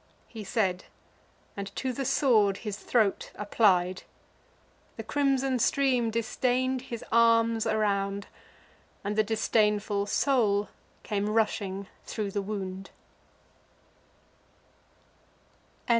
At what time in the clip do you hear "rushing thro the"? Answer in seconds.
11.29-12.41